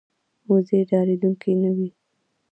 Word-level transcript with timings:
وزې 0.51 0.79
ډارېدونکې 0.89 1.51
نه 1.61 1.71
وي 1.75 1.89